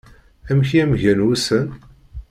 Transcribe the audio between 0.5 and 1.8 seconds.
i am-gan wussan?